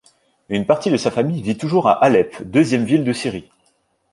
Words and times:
Une 0.49 0.65
partie 0.65 0.89
de 0.89 0.97
sa 0.97 1.11
famille 1.11 1.43
vit 1.43 1.59
toujours 1.59 1.87
à 1.87 1.91
Alep, 2.03 2.41
deuxième 2.41 2.85
ville 2.85 3.03
de 3.03 3.13
Syrie. 3.13 3.51